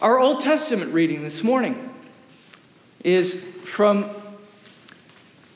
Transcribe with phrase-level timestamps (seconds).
[0.00, 1.92] Our Old Testament reading this morning
[3.02, 4.08] is from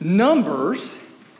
[0.01, 0.91] Numbers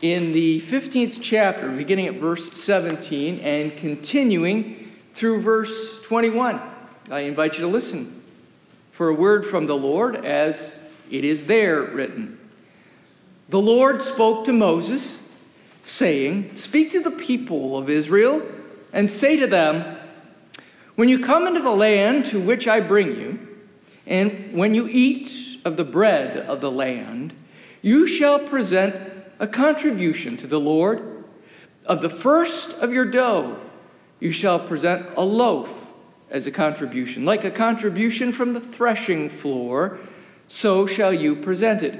[0.02, 6.62] in the 15th chapter, beginning at verse 17 and continuing through verse 21.
[7.12, 8.24] I invite you to listen
[8.92, 10.80] for a word from the Lord as
[11.12, 12.40] it is there written.
[13.50, 15.28] The Lord spoke to Moses,
[15.84, 18.42] saying, Speak to the people of Israel
[18.94, 19.98] and say to them,
[20.96, 23.48] When you come into the land to which I bring you,
[24.06, 27.34] and when you eat of the bread of the land,
[27.82, 28.96] you shall present
[29.40, 31.26] a contribution to the Lord.
[31.86, 33.60] Of the first of your dough,
[34.20, 35.94] you shall present a loaf
[36.30, 37.26] as a contribution.
[37.26, 40.00] Like a contribution from the threshing floor,
[40.48, 42.00] so shall you present it.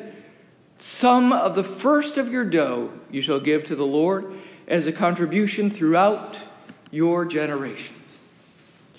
[0.78, 4.34] Some of the first of your dough you shall give to the Lord
[4.68, 6.38] as a contribution throughout
[6.92, 8.03] your generations.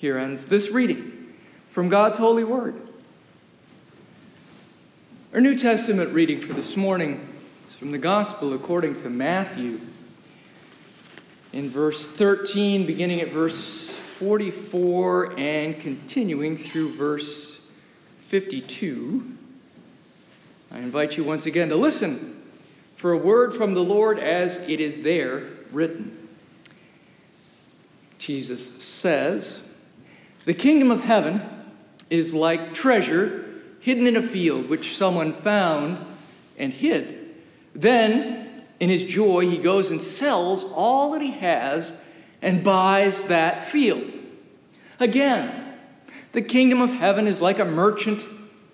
[0.05, 1.33] Here ends this reading
[1.71, 2.79] from God's holy word.
[5.33, 7.27] Our New Testament reading for this morning
[7.67, 9.79] is from the Gospel according to Matthew.
[11.53, 17.59] In verse 13, beginning at verse 44 and continuing through verse
[18.27, 19.35] 52.
[20.71, 22.43] I invite you once again to listen
[22.95, 26.29] for a word from the Lord as it is there written.
[28.19, 29.64] Jesus says,
[30.45, 31.41] The kingdom of heaven
[32.09, 33.43] is like treasure
[33.79, 35.97] hidden in a field which someone found
[36.57, 37.35] and hid.
[37.73, 41.99] Then, in his joy, he goes and sells all that he has
[42.41, 44.11] and buys that field.
[44.99, 45.73] Again,
[46.31, 48.23] the kingdom of heaven is like a merchant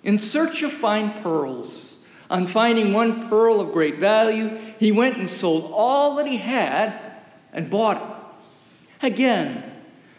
[0.04, 1.98] in search of fine pearls.
[2.30, 6.98] On finding one pearl of great value, he went and sold all that he had
[7.54, 9.06] and bought it.
[9.08, 9.64] Again,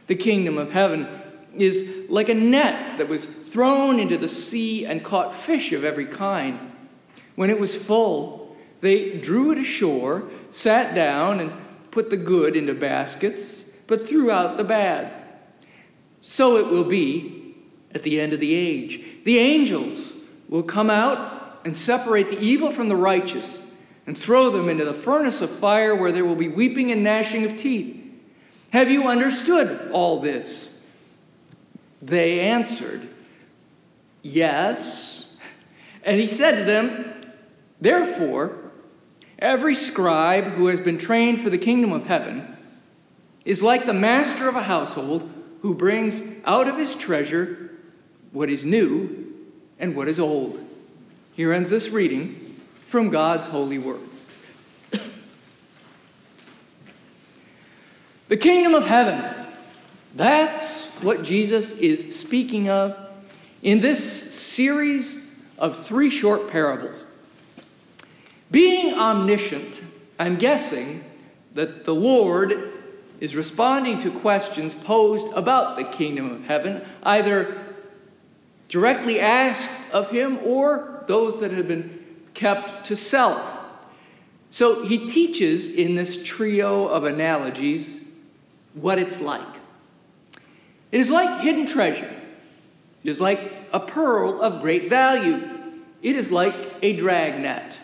[0.07, 1.22] the kingdom of heaven
[1.57, 6.07] is like a net that was thrown into the sea and caught fish of every
[6.07, 6.59] kind.
[7.35, 11.53] When it was full, they drew it ashore, sat down, and
[11.91, 15.13] put the good into baskets, but threw out the bad.
[16.23, 17.55] So it will be
[17.95, 19.05] at the end of the age.
[19.25, 20.13] The angels
[20.49, 23.65] will come out and separate the evil from the righteous
[24.07, 27.45] and throw them into the furnace of fire where there will be weeping and gnashing
[27.45, 27.99] of teeth.
[28.71, 30.72] Have you understood all this?
[32.03, 33.09] They answered,
[34.23, 35.37] Yes.
[36.03, 37.21] And he said to them,
[37.81, 38.59] Therefore,
[39.39, 42.57] every scribe who has been trained for the kingdom of heaven
[43.45, 45.31] is like the master of a household
[45.63, 47.71] who brings out of his treasure
[48.33, 49.35] what is new
[49.79, 50.59] and what is old.
[51.35, 54.01] Here ends this reading from God's holy word.
[58.29, 59.25] the kingdom of heaven.
[60.15, 60.72] That's
[61.03, 62.97] what Jesus is speaking of
[63.63, 65.25] in this series
[65.59, 67.07] of three short parables.
[68.51, 69.81] Being omniscient,
[70.19, 71.05] I'm guessing
[71.55, 72.71] that the Lord
[73.21, 77.63] is responding to questions posed about the kingdom of heaven, either
[78.69, 81.99] directly asked of him or those that have been
[82.35, 83.41] kept to self.
[84.51, 88.01] So he teaches in this trio of analogies
[88.75, 89.62] what it's like.
[90.93, 92.15] It is like hidden treasure.
[93.03, 95.49] It is like a pearl of great value.
[96.03, 97.79] It is like a dragnet.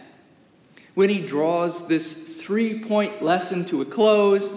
[0.95, 4.51] When he draws this three point lesson to a close,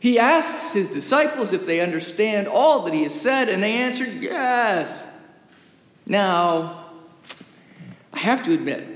[0.00, 4.14] he asks his disciples if they understand all that he has said, and they answered,
[4.20, 5.06] Yes.
[6.06, 6.86] Now,
[8.12, 8.86] I have to admit,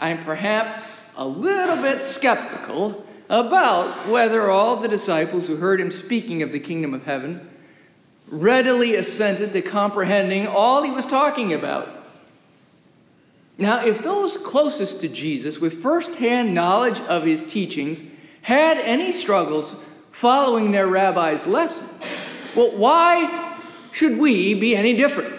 [0.00, 6.42] I'm perhaps a little bit skeptical about whether all the disciples who heard him speaking
[6.42, 7.48] of the kingdom of heaven
[8.28, 11.88] readily assented to comprehending all he was talking about.
[13.58, 18.02] Now, if those closest to Jesus, with firsthand knowledge of his teachings,
[18.42, 19.74] had any struggles
[20.12, 21.86] following their rabbi's lesson,
[22.54, 23.58] well, why
[23.92, 25.34] should we be any different?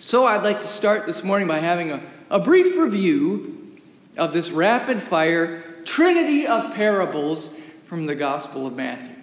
[0.00, 3.76] So, I'd like to start this morning by having a a brief review
[4.16, 7.50] of this rapid fire trinity of parables
[7.86, 9.15] from the Gospel of Matthew.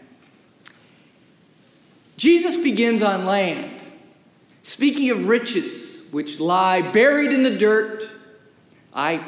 [2.24, 3.70] Jesus begins on land,
[4.62, 8.10] speaking of riches which lie buried in the dirt.
[8.94, 9.25] I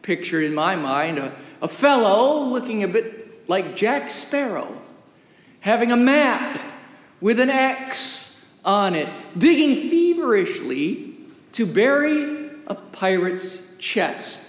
[0.00, 4.80] picture in my mind a, a fellow looking a bit like Jack Sparrow,
[5.60, 6.58] having a map
[7.20, 11.16] with an X on it, digging feverishly
[11.52, 14.40] to bury a pirate's chest.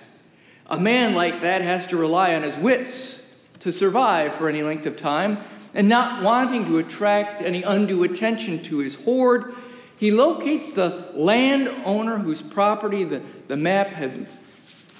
[0.67, 3.21] A man like that has to rely on his wits
[3.59, 5.39] to survive for any length of time,
[5.73, 9.55] and not wanting to attract any undue attention to his hoard,
[9.97, 14.27] he locates the landowner whose property the, the map had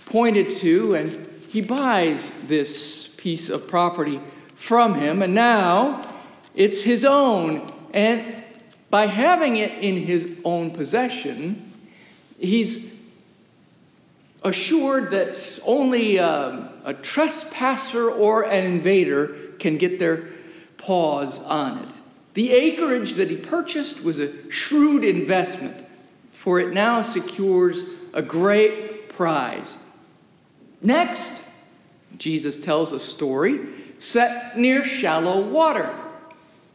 [0.05, 4.19] pointed to, and he buys this piece of property
[4.55, 6.05] from him, and now
[6.53, 7.67] it's his own.
[7.93, 8.43] And
[8.89, 11.71] by having it in his own possession,
[12.37, 12.93] he's
[14.43, 20.29] assured that only a, a trespasser or an invader can get their
[20.79, 21.89] paws on it.
[22.33, 25.85] The acreage that he purchased was a shrewd investment,
[26.31, 27.83] for it now secures
[28.13, 29.77] a great prize.
[30.81, 31.31] Next,
[32.17, 33.59] Jesus tells a story
[33.97, 35.93] set near shallow water.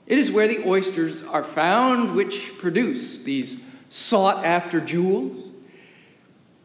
[0.06, 3.56] It is where the oysters are found, which produce these
[3.88, 5.50] sought after jewels.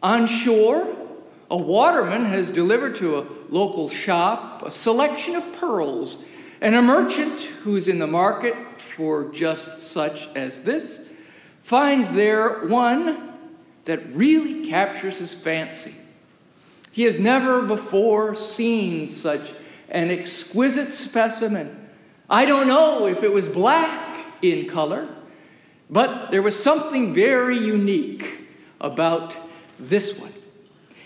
[0.04, 0.96] On shore,
[1.50, 6.18] a waterman has delivered to a local shop a selection of pearls,
[6.62, 11.08] and a merchant who's in the market for just such as this
[11.64, 13.34] finds there one
[13.86, 15.96] that really captures his fancy.
[16.92, 19.54] He has never before seen such
[19.90, 21.90] an exquisite specimen.
[22.30, 25.08] I don't know if it was black in color,
[25.90, 28.48] but there was something very unique
[28.82, 29.36] about
[29.80, 30.34] this one.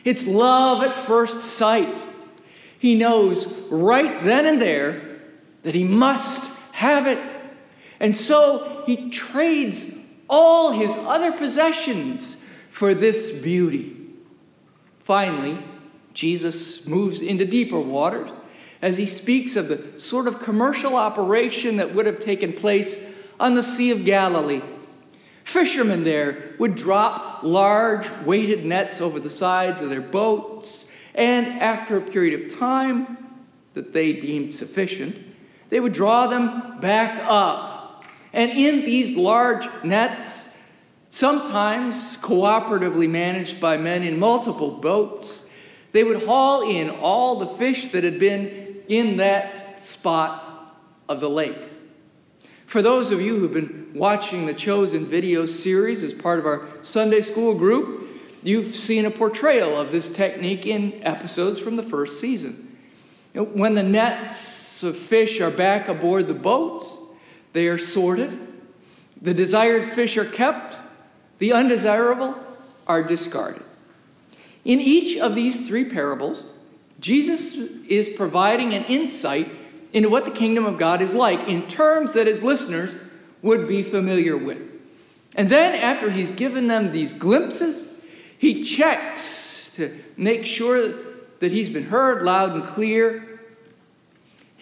[0.04, 2.04] It's love at first sight.
[2.80, 5.13] He knows right then and there
[5.64, 7.20] that he must have it.
[8.00, 9.98] And so he trades
[10.30, 13.96] all his other possessions for this beauty.
[15.00, 15.58] Finally,
[16.14, 18.30] Jesus moves into deeper waters
[18.82, 23.04] as he speaks of the sort of commercial operation that would have taken place
[23.40, 24.62] on the Sea of Galilee.
[25.44, 30.86] Fishermen there would drop large weighted nets over the sides of their boats,
[31.16, 33.18] and after a period of time
[33.74, 35.33] that they deemed sufficient,
[35.74, 38.06] they would draw them back up.
[38.32, 40.56] And in these large nets,
[41.10, 45.50] sometimes cooperatively managed by men in multiple boats,
[45.92, 50.78] they would haul in all the fish that had been in that spot
[51.10, 51.58] of the lake.
[52.68, 56.68] For those of you who've been watching the Chosen video series as part of our
[56.84, 58.08] Sunday school group,
[58.44, 62.78] you've seen a portrayal of this technique in episodes from the first season.
[63.34, 66.90] When the nets of fish are back aboard the boats,
[67.54, 68.40] they are sorted.
[69.22, 70.76] The desired fish are kept,
[71.40, 72.36] the undesirable
[72.88, 73.64] are discarded.
[74.66, 76.44] In each of these three parables,
[77.00, 77.56] Jesus
[77.88, 79.50] is providing an insight
[79.92, 82.98] into what the kingdom of God is like in terms that his listeners
[83.42, 84.62] would be familiar with.
[85.36, 87.86] And then, after he's given them these glimpses,
[88.38, 90.94] he checks to make sure
[91.40, 93.33] that he's been heard loud and clear.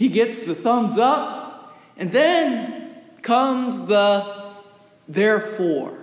[0.01, 2.89] He gets the thumbs up, and then
[3.21, 4.51] comes the
[5.07, 5.95] therefore.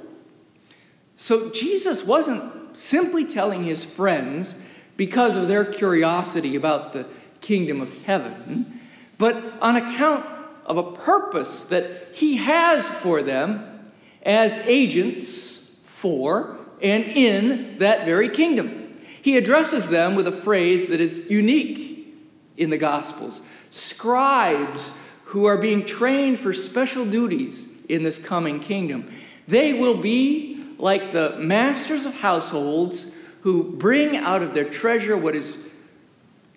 [1.16, 4.54] So Jesus wasn't simply telling his friends
[4.96, 7.06] because of their curiosity about the
[7.40, 8.80] kingdom of heaven,
[9.18, 10.24] but on account
[10.64, 13.90] of a purpose that he has for them
[14.22, 18.94] as agents for and in that very kingdom.
[19.22, 21.87] He addresses them with a phrase that is unique
[22.58, 23.40] in the Gospels
[23.70, 24.92] scribes
[25.24, 29.10] who are being trained for special duties in this coming kingdom.
[29.46, 35.34] They will be like the masters of households who bring out of their treasure what
[35.34, 35.56] is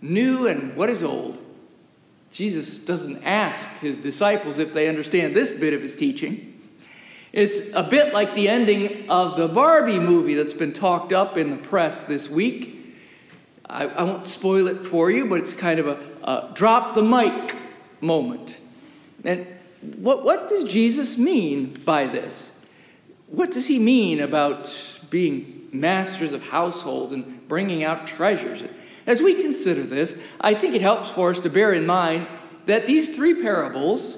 [0.02, 1.38] new and what is old.
[2.32, 6.48] Jesus doesn't ask his disciples if they understand this bit of his teaching.
[7.34, 11.50] It's a bit like the ending of the Barbie movie that's been talked up in
[11.50, 12.81] the press this week.
[13.72, 17.02] I, I won't spoil it for you, but it's kind of a, a drop the
[17.02, 17.56] mic
[18.02, 18.58] moment.
[19.24, 19.48] And
[19.98, 22.52] what, what does Jesus mean by this?
[23.32, 28.62] what does he mean about being masters of households and bringing out treasures?
[29.08, 32.28] As we consider this, I think it helps for us to bear in mind
[32.66, 34.18] that these three parables,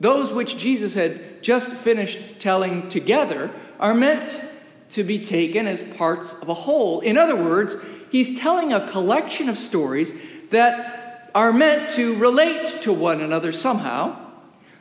[0.00, 4.42] those which Jesus had just finished telling together, are meant
[4.90, 7.00] to be taken as parts of a whole.
[7.00, 7.76] In other words,
[8.10, 10.12] he's telling a collection of stories
[10.50, 14.16] that are meant to relate to one another somehow.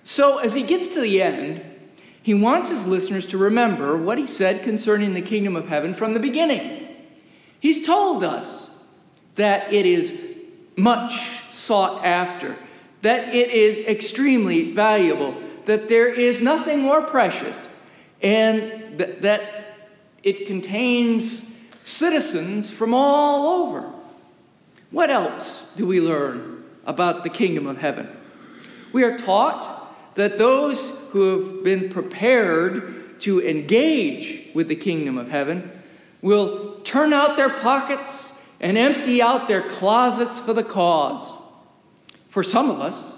[0.03, 1.63] So as he gets to the end,
[2.21, 6.13] he wants his listeners to remember what he said concerning the kingdom of heaven from
[6.13, 6.87] the beginning.
[7.59, 8.69] He's told us
[9.35, 10.13] that it is
[10.75, 12.55] much sought after,
[13.01, 17.57] that it is extremely valuable, that there is nothing more precious,
[18.21, 19.75] and th- that
[20.23, 21.56] it contains
[21.87, 23.89] citizens from all over.
[24.91, 28.09] What else do we learn about the kingdom of heaven?
[28.91, 35.29] We are taught that those who have been prepared to engage with the kingdom of
[35.29, 35.71] heaven
[36.21, 41.31] will turn out their pockets and empty out their closets for the cause.
[42.29, 43.13] For some of us,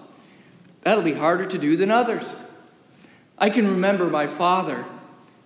[0.81, 2.35] that'll be harder to do than others.
[3.35, 4.85] I can remember my father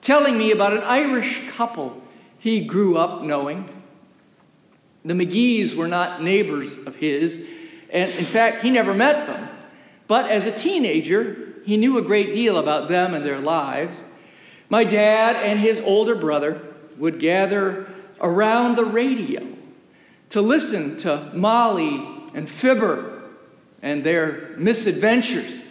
[0.01, 2.02] telling me about an Irish couple
[2.43, 3.63] he grew up knowing.
[5.05, 7.47] The McGees were not neighbors of his,
[7.89, 9.47] and in fact, he never met them.
[10.07, 14.03] But as a teenager, he knew a great deal about them and their lives.
[14.67, 16.62] My dad and his older brother
[16.97, 17.88] would gather
[18.19, 19.47] around the radio
[20.31, 23.21] to listen to Molly and Fibber
[23.81, 25.62] and their misadventures.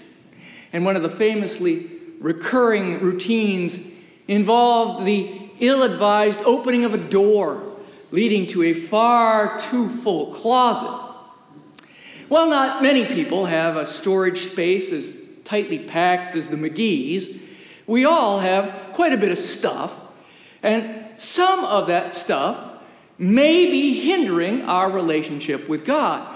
[0.73, 3.79] And one of the famously recurring routines
[4.27, 7.63] involved the ill advised opening of a door
[8.11, 10.99] leading to a far too full closet.
[12.29, 17.41] While not many people have a storage space as tightly packed as the McGees,
[17.87, 19.95] we all have quite a bit of stuff,
[20.63, 22.83] and some of that stuff
[23.19, 26.27] may be hindering our relationship with God.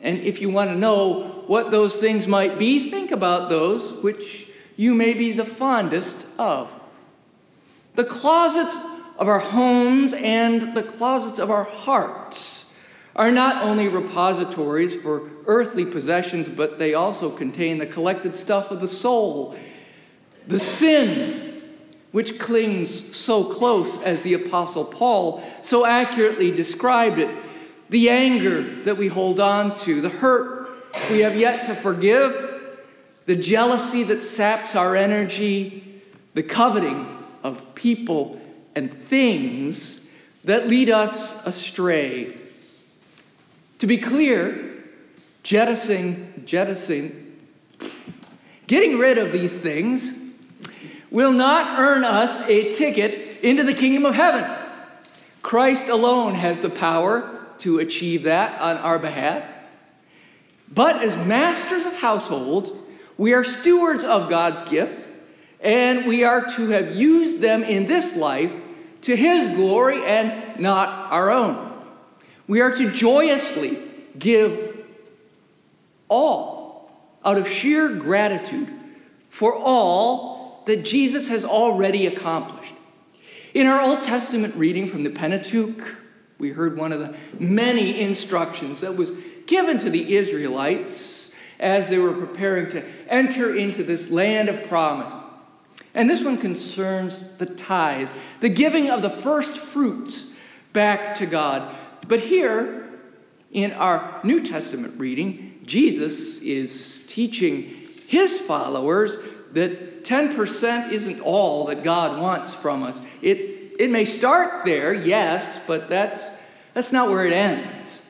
[0.00, 4.48] And if you want to know what those things might be, think about those which
[4.76, 6.72] you may be the fondest of.
[7.98, 8.78] The closets
[9.18, 12.72] of our homes and the closets of our hearts
[13.16, 18.80] are not only repositories for earthly possessions, but they also contain the collected stuff of
[18.80, 19.58] the soul,
[20.46, 21.60] the sin
[22.12, 27.36] which clings so close, as the Apostle Paul so accurately described it,
[27.90, 30.70] the anger that we hold on to, the hurt
[31.10, 32.60] we have yet to forgive,
[33.26, 36.00] the jealousy that saps our energy,
[36.34, 38.40] the coveting of people
[38.74, 40.06] and things
[40.44, 42.36] that lead us astray.
[43.78, 44.84] To be clear,
[45.42, 47.36] jettisoning, jettisoning,
[48.66, 50.12] getting rid of these things
[51.10, 54.48] will not earn us a ticket into the kingdom of heaven.
[55.42, 59.44] Christ alone has the power to achieve that on our behalf.
[60.70, 62.70] But as masters of households,
[63.16, 65.08] we are stewards of God's gifts,
[65.60, 68.52] and we are to have used them in this life
[69.02, 71.72] to His glory and not our own.
[72.46, 73.78] We are to joyously
[74.18, 74.84] give
[76.08, 76.90] all
[77.24, 78.68] out of sheer gratitude
[79.28, 82.74] for all that Jesus has already accomplished.
[83.54, 85.96] In our Old Testament reading from the Pentateuch,
[86.38, 89.10] we heard one of the many instructions that was
[89.46, 95.12] given to the Israelites as they were preparing to enter into this land of promise.
[95.94, 98.08] And this one concerns the tithe,
[98.40, 100.34] the giving of the first fruits
[100.72, 101.74] back to God.
[102.06, 102.88] But here,
[103.52, 107.76] in our New Testament reading, Jesus is teaching
[108.06, 109.16] his followers
[109.52, 113.00] that 10% isn't all that God wants from us.
[113.22, 116.26] It, it may start there, yes, but that's,
[116.74, 118.02] that's not where it ends.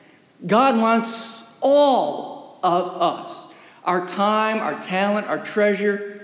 [0.45, 3.47] God wants all of us
[3.83, 6.18] our time, our talent, our treasure.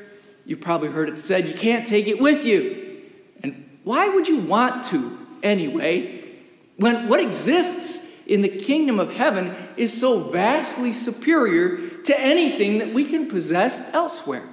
[0.45, 3.01] You've probably heard it said, you can't take it with you.
[3.41, 6.23] And why would you want to anyway?
[6.77, 12.93] When what exists in the kingdom of heaven is so vastly superior to anything that
[12.93, 14.47] we can possess elsewhere.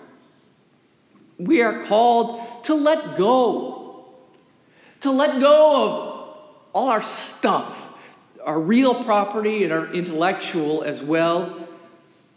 [1.39, 4.15] We are called to let go,
[5.01, 6.37] to let go of
[6.73, 7.99] all our stuff,
[8.45, 11.69] our real property and our intellectual as well,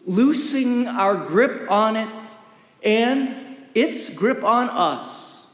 [0.05, 2.24] loosing our grip on it
[2.83, 3.44] and
[3.75, 5.46] its grip on us,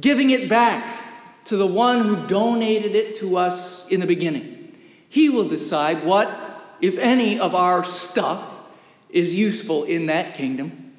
[0.00, 1.02] giving it back
[1.46, 4.76] to the one who donated it to us in the beginning.
[5.08, 6.28] He will decide what,
[6.80, 8.52] if any, of our stuff
[9.08, 10.92] is useful in that kingdom.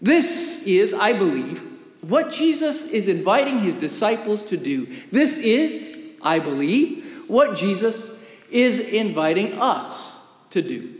[0.00, 1.62] This is, I believe,
[2.00, 4.86] what Jesus is inviting his disciples to do.
[5.10, 8.16] This is, I believe, what Jesus
[8.50, 10.16] is inviting us
[10.50, 10.94] to do.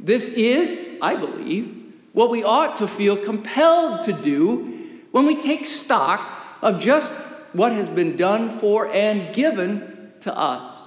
[0.00, 1.75] This is, I believe,
[2.16, 6.32] what we ought to feel compelled to do when we take stock
[6.62, 7.12] of just
[7.52, 10.82] what has been done for and given to us.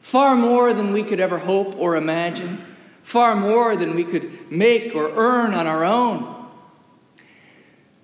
[0.00, 2.64] Far more than we could ever hope or imagine,
[3.02, 6.48] far more than we could make or earn on our own.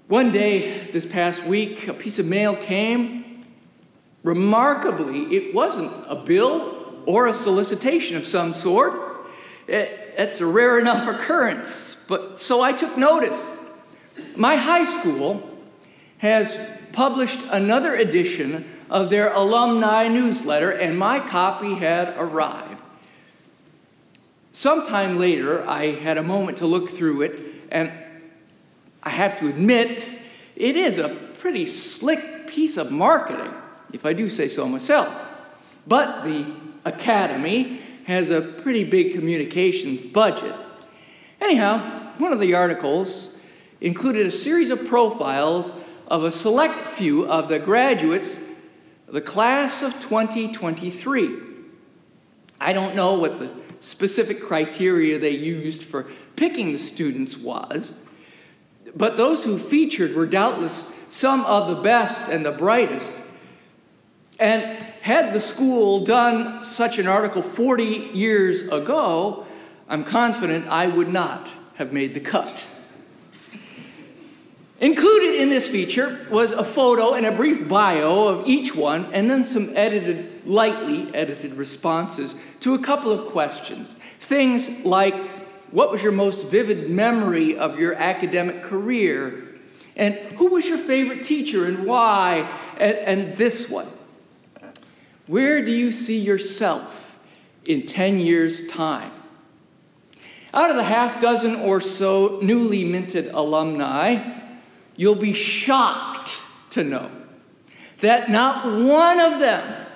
[0.08, 3.46] One day this past week, a piece of mail came.
[4.22, 8.92] Remarkably, it wasn't a bill or a solicitation of some sort.
[9.66, 12.04] It, it's a rare enough occurrence.
[12.08, 13.40] But so I took notice.
[14.36, 15.48] My high school
[16.18, 16.56] has
[16.92, 22.80] published another edition of their alumni newsletter, and my copy had arrived.
[24.50, 27.40] Sometime later, I had a moment to look through it,
[27.70, 27.90] and
[29.02, 30.06] I have to admit,
[30.56, 33.52] it is a pretty slick piece of marketing,
[33.92, 35.08] if I do say so myself.
[35.86, 36.44] But the
[36.84, 40.54] Academy has a pretty big communications budget.
[41.40, 43.36] Anyhow, one of the articles
[43.80, 45.72] included a series of profiles
[46.08, 48.36] of a select few of the graduates
[49.08, 51.38] of the class of 2023.
[52.60, 56.06] I don't know what the specific criteria they used for
[56.36, 57.92] picking the students was,
[58.94, 63.12] but those who featured were doubtless some of the best and the brightest.
[64.38, 67.82] And had the school done such an article 40
[68.14, 69.44] years ago,
[69.88, 72.64] I'm confident I would not have made the cut.
[74.78, 79.28] Included in this feature was a photo and a brief bio of each one, and
[79.28, 83.96] then some edited, lightly edited responses to a couple of questions.
[84.20, 85.14] Things like
[85.72, 89.48] what was your most vivid memory of your academic career?
[89.96, 92.48] And who was your favorite teacher and why?
[92.78, 93.88] And, and this one.
[95.32, 97.18] Where do you see yourself
[97.64, 99.10] in 10 years' time?
[100.52, 104.22] Out of the half dozen or so newly minted alumni,
[104.94, 106.32] you'll be shocked
[106.72, 107.10] to know
[108.00, 109.86] that not one of them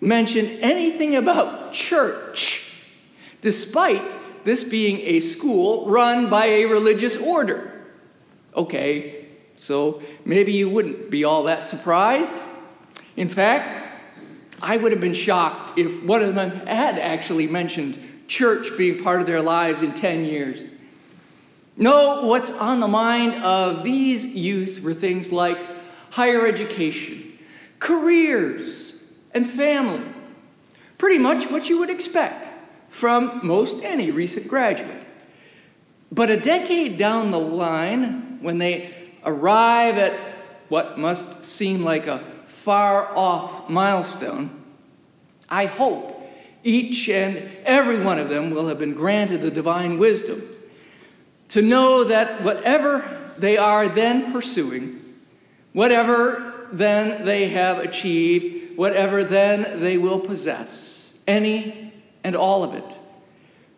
[0.00, 2.82] mentioned anything about church,
[3.42, 7.86] despite this being a school run by a religious order.
[8.56, 12.34] Okay, so maybe you wouldn't be all that surprised.
[13.16, 13.85] In fact,
[14.62, 19.20] I would have been shocked if one of them had actually mentioned church being part
[19.20, 20.64] of their lives in 10 years.
[21.76, 25.58] No, what's on the mind of these youth were things like
[26.10, 27.38] higher education,
[27.78, 28.94] careers,
[29.34, 30.02] and family.
[30.96, 32.48] Pretty much what you would expect
[32.88, 35.04] from most any recent graduate.
[36.10, 38.94] But a decade down the line, when they
[39.24, 40.18] arrive at
[40.68, 42.24] what must seem like a
[42.66, 44.50] far off milestone,
[45.48, 46.20] I hope
[46.64, 50.42] each and every one of them will have been granted the divine wisdom
[51.50, 55.00] to know that whatever they are then pursuing,
[55.74, 61.92] whatever then they have achieved, whatever then they will possess, any
[62.24, 62.98] and all of it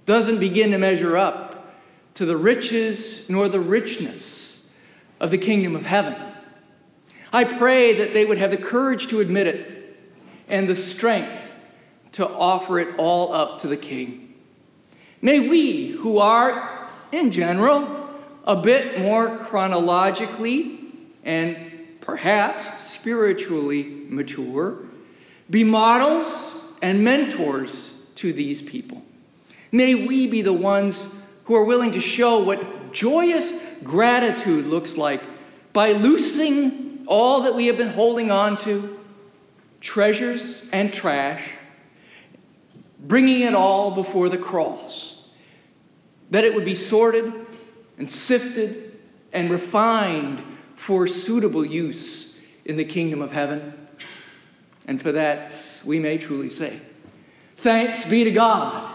[0.06, 1.76] doesn't begin to measure up
[2.14, 4.66] to the riches nor the richness
[5.20, 6.27] of the kingdom of heaven.
[7.32, 9.96] I pray that they would have the courage to admit it
[10.48, 11.52] and the strength
[12.12, 14.34] to offer it all up to the King.
[15.20, 18.08] May we, who are, in general,
[18.44, 20.78] a bit more chronologically
[21.22, 21.56] and
[22.00, 24.78] perhaps spiritually mature,
[25.50, 29.02] be models and mentors to these people.
[29.70, 31.14] May we be the ones
[31.44, 35.22] who are willing to show what joyous gratitude looks like
[35.74, 39.00] by loosing all that we have been holding on to
[39.80, 41.42] treasures and trash,
[43.00, 45.24] bringing it all before the cross,
[46.30, 47.32] that it would be sorted
[47.96, 48.98] and sifted
[49.32, 50.42] and refined
[50.76, 53.72] for suitable use in the kingdom of heaven.
[54.86, 56.78] And for that, we may truly say,
[57.56, 58.94] Thanks be to God,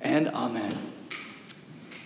[0.00, 0.91] and Amen.